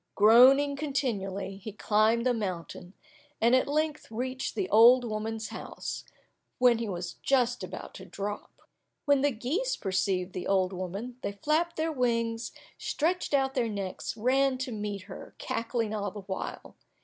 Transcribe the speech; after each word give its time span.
Groaning 0.15 0.75
continually, 0.75 1.57
he 1.57 1.71
climbed 1.73 2.25
the 2.25 2.33
mountain, 2.33 2.93
and 3.39 3.53
at 3.55 3.67
length 3.67 4.09
reached 4.09 4.55
the 4.55 4.67
old 4.71 5.03
woman's 5.05 5.49
house, 5.49 6.05
when 6.57 6.79
he 6.79 6.89
was 6.89 7.13
just 7.21 7.63
about 7.63 7.93
to 7.93 8.05
drop. 8.05 8.63
When 9.05 9.21
the 9.21 9.29
geese 9.29 9.75
perceived 9.75 10.33
the 10.33 10.47
old 10.47 10.73
woman, 10.73 11.17
they 11.21 11.33
flapped 11.33 11.75
their 11.75 11.91
wings, 11.91 12.51
stretched 12.79 13.35
out 13.35 13.53
their 13.53 13.69
necks, 13.69 14.17
ran 14.17 14.57
to 14.57 14.71
meet 14.71 15.03
her, 15.03 15.35
cackling 15.37 15.93
all 15.93 16.09
the 16.09 16.21
while. 16.21 16.75